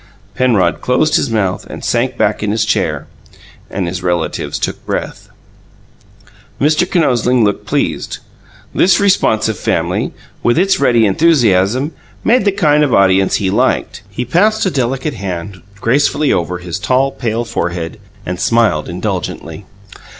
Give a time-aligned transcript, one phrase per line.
[0.33, 3.05] Penrod closed his mouth and sank back in his chair
[3.69, 5.29] and his relatives took breath.
[6.59, 6.89] Mr.
[6.89, 8.17] Kinosling looked pleased.
[8.73, 10.11] This responsive family,
[10.41, 11.93] with its ready enthusiasm,
[12.23, 14.01] made the kind of audience he liked.
[14.09, 19.65] He passed a delicate white hand gracefully over his tall, pale forehead, and smiled indulgently.